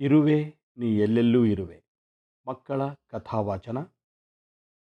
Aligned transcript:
ಇರುವೆ, 0.00 0.38
ನೀ 0.78 0.88
ಎಲ್ಲೆಲ್ಲೂ 0.98 1.44
ಇರುವೆ. 1.44 1.78
ಮಕ್ಕಳ 2.46 2.80
ಕಥಾವಾಚನ, 3.10 3.78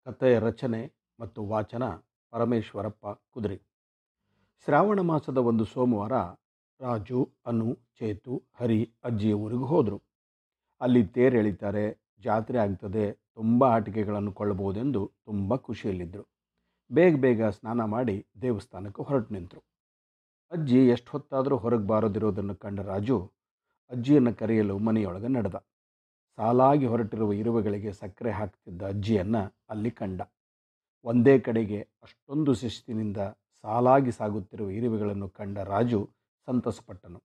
ಕಥೆಯ 0.08 0.40
ರಚನೆ 0.40 0.82
ಮತ್ತು 1.20 1.48
ವಾಚನ 1.48 1.84
ಪರಮೇಶ್ವರಪ್ಪ 2.34 3.06
ಕುದುರೆ. 3.08 3.58
ಶ್ರಾವಣ 4.68 5.00
ಮಾಸದ 5.02 5.38
ಒಂದು 5.38 5.66
ಸೋಮವಾರ 5.66 6.12
ರಾಜು, 6.80 7.34
ಅನು, 7.46 7.68
ಚೇತು, 8.00 8.44
ಹರಿ, 8.60 8.94
ಅಜ್ಜಿಯ 9.04 9.34
ಊರಿಗೆ 9.34 9.64
ಹೋದರು. 9.64 9.98
ಅಲ್ಲಿ 10.82 11.04
ತೇರು 11.08 11.38
ಎಳಿತಾರೆ 11.38 11.86
ಜಾತ್ರೆ 12.20 12.58
ಆಗ್ತದೆ, 12.58 13.06
ತುಂಬ 13.12 13.64
ಆಟಿಕೆಗಳನ್ನು 13.64 14.32
ಕೊಳ್ಳಬಹುದೆಂದು 14.32 15.12
ತುಂಬ 15.26 15.56
ಖುಷಿಯಲ್ಲಿದ್ದರು 15.56 16.26
ಬೇಗ 16.92 17.16
ಬೇಗ 17.16 17.44
ಸ್ನಾನ 17.50 17.82
ಮಾಡಿ 17.86 18.28
ದೇವಸ್ಥಾನಕ್ಕೆ 18.42 19.04
ಹೊರಟು 19.04 19.34
ನಿಂತರು. 19.34 19.62
ಅಜ್ಜಿ 20.52 20.88
ಎಷ್ಟು 20.88 21.12
ಹೊತ್ತಾದರೂ 21.12 21.58
ಹೊರಗೆ 21.58 21.88
ಬಾರದಿರೋದನ್ನು 21.88 22.56
ಕಂಡ 22.56 22.80
ರಾಜು 22.80 23.18
ಅಜ್ಜಿಯನ್ನು 23.92 24.34
ಕರೆಯಲು 24.36 24.78
ಮನೆಯೊಳಗೆ 24.78 25.28
ನಡೆದ. 25.28 25.56
ಸಾಲಾಗಿ 26.38 26.86
ಹೊರಟಿರುವ 26.86 27.34
ಇರುವೆಗಳಿಗೆ 27.34 27.92
ಸಕ್ಕರೆ 27.94 28.32
ಹಾಕ್ತಿದ್ದ 28.32 28.84
ಅಜ್ಜಿಯನ್ನು 28.84 29.58
ಅಲ್ಲಿ 29.70 29.92
ಕಂಡ. 29.92 30.22
ಒಂದೇ 31.04 31.40
ಕಡೆಗೆ 31.40 31.82
ಅಷ್ಟೊಂದು 32.04 32.54
ಶಿಸ್ತಿನಿಂದ 32.54 33.18
ಸಾಲಾಗಿ 33.62 34.12
ಸಾಗುತ್ತಿರುವ 34.12 34.70
ಇರುವೆಗಳನ್ನು 34.70 35.30
ಕಂಡ 35.30 35.58
ರಾಜು 35.58 36.10
ಸಂತಸಪಟ್ಟನು. 36.46 37.20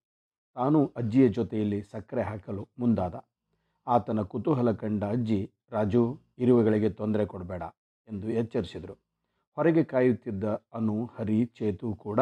ತಾನು 0.54 0.92
ಅಜ್ಜಿಯ 0.96 1.28
ಜೊತೆಯಲ್ಲಿ 1.28 1.82
ಸಕ್ಕರೆ 1.82 2.22
ಹಾಕಲು 2.22 2.68
ಮುಂದಾದ. 2.78 3.16
ಆತನ 3.86 4.20
ಕುತೂಹಲ 4.22 4.72
ಕಂಡ 4.72 5.04
ಅಜ್ಜಿ, 5.04 5.50
ರಾಜು, 5.72 6.20
ಇರುವೆಗಳಿಗೆ 6.38 6.90
ತೊಂದರೆ 6.90 7.26
ಕೊಡಬೇಡ 7.26 7.62
ಎಂದು 8.08 8.30
ಎಚ್ಚರಿಸಿದರು. 8.30 8.94
ಹೊರಗೆ 9.56 9.84
ಕಾಯುತ್ತಿದ್ದ 9.84 10.44
ಅನು, 10.44 11.04
ಹರಿ, 11.04 11.44
ಚೇತು 11.44 11.94
ಕೂಡ 11.94 12.20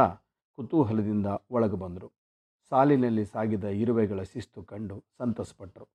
ಕುತೂಹಲದಿಂದ 0.56 1.26
ಒಳಗೆ 1.50 1.76
ಬಂದರು. 1.76 2.23
ಸಾಲಿನಲ್ಲಿ 2.74 3.24
ಸಾಗಿದ 3.24 3.64
ಇರುವೆಗಳ 3.64 4.22
ಶಿಸ್ತು 4.22 4.62
ಕಂಡು 4.62 5.04
ಸಂತಸಪಟ್ಟರು 5.18 5.86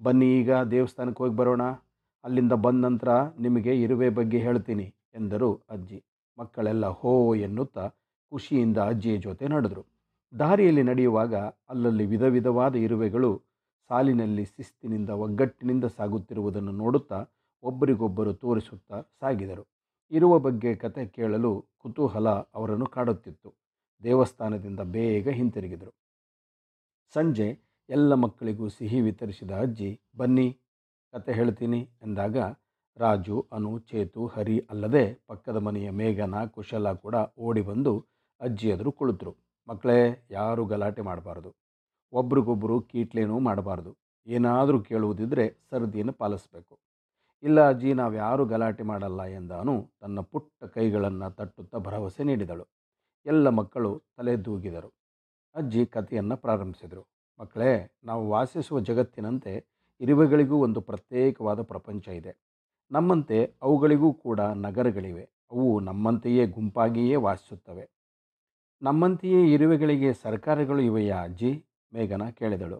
ಬನ್ನಿ 0.00 0.38
ಈಗ 0.38 0.52
ದೇವಸ್ಥಾನಕ್ಕೆ 0.70 1.22
ಹೋಗಿ 1.24 1.36
ಬರೋಣ. 1.36 1.62
ಅಲ್ಲಿಂದ 2.24 2.52
ಬಂದ 2.52 2.84
ನಂತರ 2.84 3.08
ನಿಮಗೆ 3.38 3.80
ಇರುವೆ 3.80 4.10
ಬಗ್ಗೆ 4.10 4.38
ಹೇಳ್ತೀನಿ 4.38 4.94
ಎಂದರು 5.14 5.62
ಅಜ್ಜಿ. 5.70 6.04
ಮಕ್ಕಳೆಲ್ಲ 6.38 6.86
ಹೋ 6.86 7.34
ಎನ್ನುತ್ತಾ 7.34 7.88
ಖುಷಿಯಿಂದ 8.32 8.78
ಅಜ್ಜಿಯ 8.78 9.16
ಜೊತೆ 9.16 9.48
ನಡೆದರು. 9.48 9.86
ದಾರಿಯಲ್ಲಿ 10.38 10.82
ನಡೆಯುವಾಗ 10.82 11.34
ಅಲ್ಲಲ್ಲಿ 11.70 12.06
ವಿಧ 12.06 12.22
ವಿಧವಾದ 12.22 12.74
ಇರುವೆಗಳು 12.74 13.42
ಸಾಲಿನಲ್ಲಿ 13.90 14.44
ಶಿಸ್ತಿನಿಂದ 14.44 15.10
ಒಗ್ಗಟ್ಟಿನಿಂದ 15.10 15.84
ಸಾಗುತ್ತಿರುವುದನ್ನು 15.84 16.72
ನೋಡುತ್ತಾ 16.72 17.26
ಒಬ್ಬರಿಗೊಬ್ಬರು 17.62 18.32
ತೋರಿಸುತ್ತಾ 18.34 19.00
ಸಾಗಿದರು. 19.20 19.66
ಇರುವ 20.12 20.38
ಬಗ್ಗೆ 20.38 20.74
ಕತೆ 20.74 21.06
ಕೇಳಲು 21.06 21.66
ಕುತೂಹಲ 21.78 22.28
ಅವರನ್ನು 22.28 22.86
ಕಾಡುತ್ತಿತ್ತು. 22.86 23.54
ದೇವಸ್ಥಾನದಿಂದ 24.02 24.80
ಬೇಗ 24.80 25.28
ಹಿಂತಿರುಗಿದರು. 25.28 26.03
ಸಂಜೆ 27.12 27.48
ಎಲ್ಲ 27.90 28.14
ಮಕ್ಕಳಿಗೂ 28.14 28.68
ಸಿಹಿ 28.68 29.00
ವಿತರಿಸಿದ 29.00 29.50
ಅಜ್ಜಿ, 29.50 30.00
ಬನ್ನಿ, 30.16 30.58
ಕತೆ 31.14 31.32
ಹೇಳ್ತೀನಿ 31.32 31.80
ಎಂದಾಗ, 32.02 32.36
ರಾಜು, 32.96 33.48
ಅನು, 33.52 33.78
ಚೇತು, 33.78 34.26
ಹರಿ 34.26 34.66
ಅಲ್ಲದೆ 34.70 35.24
ಪಕ್ಕದ 35.26 35.56
ಮನೆಯ 35.56 35.90
ಮೇಘನ, 35.90 36.44
ಕುಶಲ 36.44 36.92
ಕೂಡ 36.92 37.14
ಓಡಿ 37.38 37.60
ಬಂದು 37.60 38.06
ಅಜ್ಜಿ 38.40 38.68
ಎದುರು 38.68 38.92
ಕುಳಿತರು. 38.92 39.32
ಮಕ್ಕಳೇ, 39.68 40.26
ಯಾರೂ 40.30 40.64
ಗಲಾಟೆ 40.64 41.02
ಮಾಡಬಾರ್ದು. 41.02 41.50
ಒಬ್ರಿಗೊಬ್ಬರು 42.12 42.80
ಕೀಟ್ಲೇನೂ 42.82 43.38
ಮಾಡಬಾರ್ದು. 43.38 43.96
ಏನಾದರೂ 44.26 44.82
ಕೇಳುವುದಿದ್ದರೆ 44.82 45.46
ಸರದಿಯನ್ನು 45.70 46.12
ಪಾಲಿಸಬೇಕು. 46.12 46.78
ಇಲ್ಲ 47.42 47.68
ಅಜ್ಜಿ 47.68 47.94
ನಾವು 47.94 48.14
ಯಾರೂ 48.14 48.44
ಗಲಾಟೆ 48.44 48.82
ಮಾಡಲ್ಲ 48.82 49.22
ಎಂದಾನು 49.22 49.90
ತನ್ನ 50.00 50.20
ಪುಟ್ಟ 50.20 50.64
ಕೈಗಳನ್ನು 50.64 51.30
ತಟ್ಟುತ್ತಾ 51.30 51.78
ಭರವಸೆ 51.78 52.24
ನೀಡಿದಳು. 52.24 52.66
ಎಲ್ಲ 53.26 53.48
ಮಕ್ಕಳು 53.48 54.02
ತಲೆ 54.16 54.36
ದೂಗಿದರು 54.36 54.90
ಅಜ್ಜಿ 55.54 55.86
ಕಥೆಯನ್ನು 55.86 56.36
ಪ್ರಾರಂಭಿಸಿದರು. 56.36 57.02
ಮಕ್ಕಳೇ, 57.40 57.98
ನಾವು 58.04 58.28
ವಾಸಿಸುವ 58.30 58.80
ಜಗತ್ತಿನಂತೆ 58.80 59.52
ಇರುವೆಗಳಿಗೂ 60.00 60.56
ಒಂದು 60.56 60.80
ಪ್ರತ್ಯೇಕವಾದ 60.80 61.62
ಪ್ರಪಂಚ 61.62 62.08
ಇದೆ. 62.08 62.32
ನಮ್ಮಂತೆ 62.90 63.54
ಅವುಗಳಿಗೂ 63.62 64.12
ಕೂಡ 64.14 64.40
ನಗರಗಳಿವೆ. 64.40 65.24
ಅವು 65.50 65.80
ನಮ್ಮಂತೆಯೇ 65.80 66.46
ಗುಂಪಾಗಿಯೇ 66.46 67.16
ವಾಸಿಸುತ್ತವೆ. 67.16 67.84
ನಮ್ಮಂತೆಯೇ 68.82 69.52
ಇರುವೆಗಳಿಗೆ 69.52 70.12
ಸರ್ಕಾರಗಳು 70.12 70.80
ಇವೆಯಾ 70.80 71.22
ಅಜ್ಜಿ? 71.22 71.64
ಮೇಘನ 71.92 72.30
ಕೇಳಿದಳು. 72.30 72.78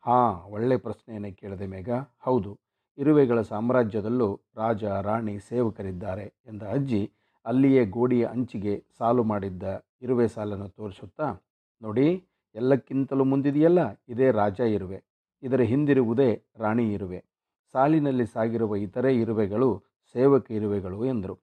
ಹಾಂ, 0.00 0.34
ಒಳ್ಳೆ 0.52 0.76
ಪ್ರಶ್ನೆಯನ್ನು 0.76 1.36
ಕೇಳಿದೆ 1.36 1.66
ಮೇಘ. 1.66 1.90
ಹೌದು, 2.18 2.60
ಇರುವೆಗಳ 2.98 3.40
ಸಾಮ್ರಾಜ್ಯದಲ್ಲೂ 3.40 4.40
ರಾಜ, 4.56 4.84
ರಾಣಿ 4.84 5.38
ಸೇವಕರಿದ್ದಾರೆ 5.38 6.34
ಎಂದ 6.46 6.62
ಅಜ್ಜಿ 6.62 7.02
ಅಲ್ಲಿಯೇ 7.46 7.84
ಗೋಡಿಯ 7.86 8.26
ಅಂಚಿಗೆ 8.26 8.84
ಸಾಲು 8.98 9.24
ಮಾಡಿದ್ದ 9.24 9.62
ಇರುವೆ 10.02 10.28
ಸಾಲನ್ನು 10.28 10.68
ತೋರಿಸುತ್ತಾ 10.68 11.28
ನೋಡಿ, 11.82 12.24
ಎಲ್ಲಕ್ಕಿಂತಲೂ 12.54 13.24
ಮುಂದಿದೆಯಲ್ಲ? 13.24 14.02
ಇದೇ 14.08 14.30
ರಾಜ 14.30 14.60
ಇರುವೆ. 14.60 15.04
ಇದರ 15.42 15.60
ಹಿಂದಿರುವುದೇ 15.60 16.42
ರಾಣಿ 16.56 16.92
ಇರುವೆ. 16.92 17.24
ಸಾಲಿನಲ್ಲಿ 17.72 18.26
ಸಾಗಿರುವ 18.26 18.76
ಇತರೆ 18.76 19.16
ಇರುವೆಗಳು 19.16 19.84
ಸೇವಕ 20.12 20.50
ಇರುವೆಗಳು 20.50 21.04
ಎಂದರು. 21.04 21.38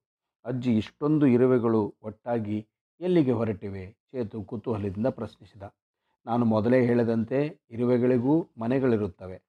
ಅಜ್ಜಿ 0.46 0.78
ಇಷ್ಟೊಂದು 0.78 1.28
ಇರುವೆಗಳು 1.28 1.96
ಒಟ್ಟಾಗಿ 2.04 2.68
ಎಲ್ಲಿಗೆ 3.02 3.32
ಹೊರಟಿವೆ? 3.32 3.98
ಚೇತು 4.12 4.44
ಕುತೂಹಲದಿಂದ 4.44 5.08
ಪ್ರಶ್ನಿಸಿದ. 5.08 5.64
ನಾನು 6.26 6.46
ಮೊದಲೇ 6.46 6.86
ಹೇಳದಂತೆ 6.86 7.60
ಇರುವೆಗಳಿಗೂ 7.70 8.48
ಮನೆಗಳಿರುತ್ತವೆ. 8.58 9.42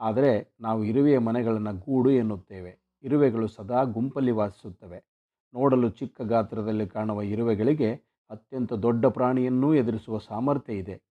ಆದರೆ 0.00 0.56
ನಾವು 0.60 0.84
ಇರುವೆಯ 0.84 1.18
ಮನೆಗಳನ್ನು 1.18 1.72
ಗೂಡು 1.72 2.10
ಎನ್ನುತ್ತೇವೆ. 2.10 2.78
ಇರುವೆಗಳು 3.02 3.46
ಸದಾ 3.48 3.82
ಗುಂಪಲ್ಲಿ 3.82 4.30
ವಾಸಿಸುತ್ತವೆ. 4.30 4.98
ನೋಡಲು 5.54 5.90
ಚಿಕ್ಕ 5.90 6.22
ಗಾತ್ರದಲ್ಲಿ 6.22 6.86
ಕಾಣುವ 6.86 7.22
ಇರುವೆಗಳಿಗೆ 7.22 8.09
ಅತ್ಯಂತ 8.30 8.72
ದೊಡ್ಡ 8.72 9.06
ಪ್ರಾಣಿಯನ್ನೂ 9.06 9.74
ಎದುರಿಸುವ 9.74 10.18
ಸಾಮರ್ಥ್ಯ 10.18 10.72
ಇದೆ. 10.72 11.02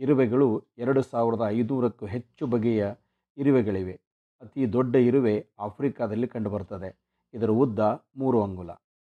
ಇರುವೆಗಳು 0.00 0.64
ಎರಡು 0.78 1.02
ಸಾವಿರದ 1.02 1.42
ಐನೂರಕ್ಕೂ 1.48 2.06
ಹೆಚ್ಚು 2.06 2.46
ಬಗೆಯ 2.46 2.92
ಇರುವೆಗಳಿವೆ. 3.36 4.00
ಅತಿ 4.42 4.72
ದೊಡ್ಡ 4.72 4.96
ಇರುವೆ 4.96 5.46
ಆಫ್ರಿಕಾದಲ್ಲಿ 5.58 6.28
ಕಂಡುಬರ್ತದೆ. 6.28 6.90
ಇದರ 7.34 7.50
ಉದ್ದ 7.50 7.78
ಮೂರು 8.16 8.42
ಅಂಗುಲ. 8.42 8.70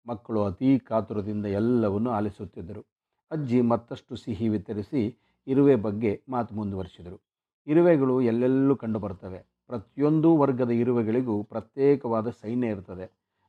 ಮಕ್ಕಳು 0.06 0.44
ಅತೀ 0.44 0.78
ಕಾತುರದಿಂದ 0.78 1.47
ಎಲ್ಲವನ್ನು 1.47 2.11
ಆಲಿಸುತ್ತಿದ್ದರು. 2.11 2.87
ಅಜ್ಜಿ 3.31 3.61
ಮತ್ತಷ್ಟು 3.61 4.17
ಸಿಹಿ 4.17 4.49
ವಿತರಿಸಿ 4.49 5.03
ಇರುವೆ 5.47 5.77
ಬಗ್ಗೆ 5.77 6.22
ಮಾತು 6.28 6.55
ಮುಂದುವರಿಸಿದರು. 6.55 7.19
ಇರುವೆಗಳು 7.67 8.21
ಎಲ್ಲೆಲ್ಲೂ 8.22 8.77
ಕಂಡುಬರ್ತವೆ. 8.77 9.41
ಪ್ರತಿಯೊಂದು 9.67 10.37
ವರ್ಗದ 10.37 10.71
ಇರುವೆಗಳಿಗೂ 10.71 11.43
ಪ್ರತ್ಯೇಕವಾದ 11.43 12.31
ಸೈನ್ಯ 12.31 12.69
ಇರ್ತದೆ. 12.69 13.06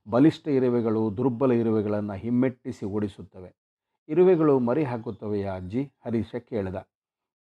ಬಲಿಷ್ಠ 0.09 0.47
ಇರುವೆಗಳು 0.47 1.17
ದುರ್ಬಲ 1.17 1.51
ಇರುವೆಗಳನ್ನು 1.51 2.13
ಹಿಮ್ಮೆಟ್ಟಿಸಿ 2.13 2.85
ಓಡಿಸುತ್ತವೆ. 2.85 3.70
ಇರುವೆಗಳು 4.09 4.59
ಮರಿ 4.59 4.83
ಹಾಕುತ್ತವೆಯಾ 4.83 5.55
ಅಜ್ಜಿ? 5.55 5.83
ಹರೀಶ 6.05 6.35
ಕೇಳಿದ. 6.35 6.87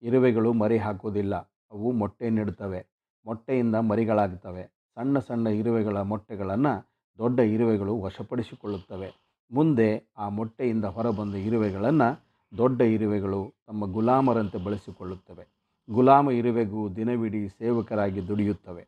ಇರುವೆಗಳು 0.04 0.54
ಮರಿ 0.54 0.78
ಹಾಕೋದಿಲ್ಲ 0.78 1.36
ಅವು 1.72 1.92
ಮೊಟ್ಟೆ 1.92 2.30
ನೀಡುತ್ತವೆ. 2.30 2.88
ಮೊಟ್ಟೆಯಿಂದ 3.26 3.76
ಮರಿಗಳಾಗ್ತವೆ. 3.76 4.64
ಸಣ್ಣ 4.96 5.20
ಸಣ್ಣ 5.20 5.48
ಇರುವೆಗಳ 5.48 6.02
ಮೊಟ್ಟೆಗಳನ್ನು 6.02 6.90
ದೊಡ್ಡ 7.18 7.40
ಇರುವೆಗಳು 7.40 8.02
ವಶಪಡಿಸಿಕೊಳ್ಳುತ್ತವೆ. 8.02 9.30
ಮುಂದೆ 9.52 10.12
ಆ 10.18 10.30
ಮೊಟ್ಟೆಯಿಂದ 10.30 10.86
ಹೊರಬಂದ 10.86 11.36
ಇರುವೆಗಳನ್ನು 11.36 12.30
ದೊಡ್ಡ 12.58 12.82
ಇರುವೆಗಳು 12.82 13.54
ತಮ್ಮ 13.68 13.92
ಗುಲಾಮರಂತೆ 13.92 14.58
ಬಳಸಿಕೊಳ್ಳುತ್ತವೆ. 14.58 15.48
ಗುಲಾಮ 15.90 16.32
ಇರುವೆಗೂ 16.32 16.90
ದಿನವಿಡೀ 16.90 17.48
ಸೇವಕರಾಗಿ 17.48 18.28
ದುಡಿಯುತ್ತವೆ. 18.28 18.88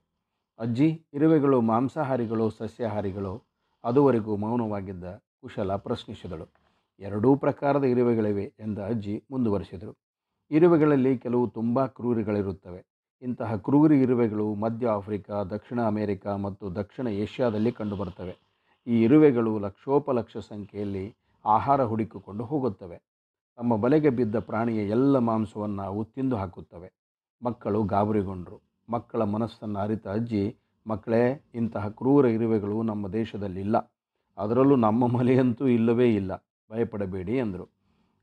ಅಜ್ಜಿ, 0.60 1.06
ಇರುವೆಗಳು 1.14 1.62
ಮಾಂಸಾಹಾರಿಗಳು 1.62 2.50
ಸಸ್ಯಾಹಾರಿಗಳು? 2.50 3.44
ಅದುವರೆಗೂ 3.84 4.36
ಮೌನವಾಗಿದ್ದ 4.36 5.04
ಕುಶಲ 5.42 5.76
ಪ್ರಶ್ನಿಸಿದಳು. 5.76 6.61
ಎರಡೂ 7.02 7.36
ಪ್ರಕಾರದ 7.36 7.84
ಇರುವೆಗಳಿವೆ 7.84 8.54
ಎಂದ 8.60 8.80
ಅಜ್ಜಿ 8.80 9.24
ಮುಂದುವರಿಸಿದರು. 9.32 9.98
ಇರುವೆಗಳಲ್ಲಿ 10.52 11.18
ಕೆಲವು 11.18 11.48
ತುಂಬ 11.48 11.86
ಕ್ರೂರಿಗಳಿರುತ್ತವೆ. 11.86 12.86
ಇಂತಹ 13.22 13.56
ಕ್ರೂರಿ 13.56 14.02
ಇರುವೆಗಳು 14.02 14.54
ಮಧ್ಯ 14.54 14.88
ಆಫ್ರಿಕಾ, 14.88 15.44
ದಕ್ಷಿಣ 15.44 15.82
ಅಮೆರಿಕ 15.82 16.28
ಮತ್ತು 16.28 16.76
ದಕ್ಷಿಣ 16.76 17.08
ಏಷ್ಯಾದಲ್ಲಿ 17.08 17.72
ಕಂಡುಬರುತ್ತವೆ. 17.72 18.38
ಈ 18.88 19.04
ಇರುವೆಗಳು 19.04 19.60
ಲಕ್ಷೋಪಲಕ್ಷ 19.60 20.38
ಸಂಖ್ಯೆಯಲ್ಲಿ 20.38 21.16
ಆಹಾರ 21.46 21.84
ಹುಡುಕಿಕೊಂಡು 21.84 22.44
ಹೋಗುತ್ತವೆ. 22.44 22.98
ತಮ್ಮ 23.58 23.78
ಬಲೆಗೆ 23.78 24.10
ಬಿದ್ದ 24.10 24.40
ಪ್ರಾಣಿಯ 24.40 24.90
ಎಲ್ಲ 24.90 25.18
ಮಾಂಸವನ್ನು 25.18 25.82
ಅವು 25.82 26.06
ತಿಂದು 26.06 26.36
ಹಾಕುತ್ತವೆ. 26.36 26.94
ಮಕ್ಕಳು 27.44 27.84
ಗಾಬರಿಗೊಂಡರು. 27.84 28.62
ಮಕ್ಕಳ 28.90 29.22
ಮನಸ್ಸನ್ನು 29.22 29.80
ಅರಿತ 29.80 30.08
ಅಜ್ಜಿ, 30.08 30.56
ಮಕ್ಕಳೇ, 30.88 31.52
ಇಂತಹ 31.56 31.88
ಕ್ರೂರ 31.88 32.26
ಇರುವೆಗಳು 32.26 32.84
ನಮ್ಮ 32.84 33.08
ದೇಶದಲ್ಲಿಲ್ಲ. 33.08 33.94
ಅದರಲ್ಲೂ 34.38 34.76
ನಮ್ಮ 34.76 35.08
ಮಲೆಯಂತೂ 35.08 35.68
ಇಲ್ಲವೇ 35.68 36.16
ಇಲ್ಲ. 36.16 36.51
ಭಯಪಡಬೇಡಿ 36.72 37.36
ಎಂದರು 37.38 37.66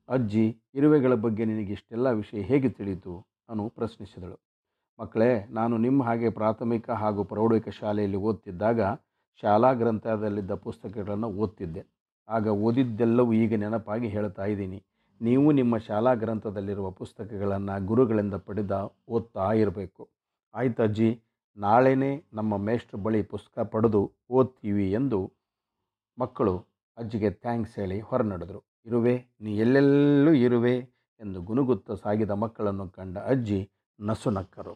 ಅಜ್ಜಿ, 0.08 0.44
ಇರುವೆಗಳ 0.74 1.14
ಬಗ್ಗೆ 1.14 1.44
ನಿನಗೆ 1.44 1.72
ಇಷ್ಟೆಲ್ಲ 1.72 2.10
ವಿಷಯ 2.10 2.40
ಹೇಗೆ 2.40 2.68
ತಿಳಿಯಿತು 2.68 3.14
ಅನು 3.48 3.64
ಪ್ರಶ್ನಿಸಿದಳು. 3.68 4.36
ಮಕ್ಕಳೇ, 5.00 5.46
ನಾನು 5.50 5.78
ನಿಮ್ಮ 5.78 6.04
ಹಾಗೆ 6.04 6.30
ಪ್ರಾಥಮಿಕ 6.30 6.90
ಹಾಗೂ 6.90 7.24
ಪ್ರೌಢಿಕ 7.24 7.68
ಶಾಲೆಯಲ್ಲಿ 7.68 8.16
ಓದ್ತಿದ್ದಾಗ 8.16 8.80
ಶಾಲಾ 9.42 9.72
ಗ್ರಂಥದಲ್ಲಿದ್ದ 9.72 10.54
ಪುಸ್ತಕಗಳನ್ನು 10.66 11.28
ಓದ್ತಿದ್ದೆ. 11.30 11.82
ಆಗ 12.28 12.46
ಓದಿದ್ದೆಲ್ಲವೂ 12.46 13.32
ಈಗ 13.32 13.58
ನೆನಪಾಗಿ 13.58 14.08
ಹೇಳ್ತಾ 14.08 14.44
ಇದ್ದೀನಿ. 14.44 14.78
ನೀವು 15.20 15.52
ನಿಮ್ಮ 15.52 15.76
ಶಾಲಾ 15.78 16.14
ಗ್ರಂಥದಲ್ಲಿರುವ 16.14 16.90
ಪುಸ್ತಕಗಳನ್ನು 16.90 17.86
ಗುರುಗಳಿಂದ 17.86 18.34
ಪಡೆದ 18.34 18.74
ಓದ್ತಾ 19.08 19.46
ಇರಬೇಕು. 19.52 20.02
ಆಯ್ತು 20.54 20.82
ಅಜ್ಜಿ, 20.82 21.10
ನಾಳೆನೇ 21.56 22.10
ನಮ್ಮ 22.32 22.56
ಮೇಷ್ಟ್ರ 22.56 22.96
ಬಳಿ 22.96 23.22
ಪುಸ್ತಕ 23.22 23.60
ಪಡೆದು 23.60 24.02
ಓದ್ತೀವಿ 24.30 24.92
ಎಂದು 24.92 25.20
ಮಕ್ಕಳು 26.18 26.54
ಅಜ್ಜಿಗೆ 26.98 27.30
ಥ್ಯಾಂಕ್ಸ್ 27.44 27.74
ಹೇಳಿ 27.78 27.98
ಹೊರನಡೆದರು. 28.10 28.60
ಇರುವೆ, 28.86 29.14
ನೀ 29.40 29.50
ಎಲ್ಲೆಲ್ಲೂ 29.58 30.32
ಇರುವೆ 30.46 30.76
ಎಂದು 31.20 31.38
ಗುನುಗುತ್ತಾ 31.42 31.94
ಸಾಗಿದ 31.94 32.32
ಮಕ್ಕಳನ್ನು 32.44 32.86
ಕಂಡ 32.90 33.16
ಅಜ್ಜಿ 33.32 33.60
ನಸುನಕ್ಕರು. 33.98 34.74